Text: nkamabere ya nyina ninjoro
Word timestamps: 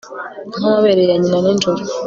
nkamabere 0.57 1.03
ya 1.09 1.15
nyina 1.21 1.37
ninjoro 1.43 1.81